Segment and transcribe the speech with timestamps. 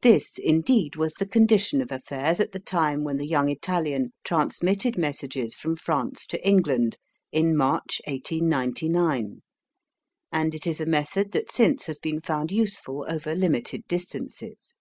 [0.00, 4.96] This indeed was the condition of affairs at the time when the young Italian transmitted
[4.96, 6.96] messages from France to England
[7.32, 9.42] in March, 1899,
[10.32, 14.74] and it is a method that since has been found useful over limited distances.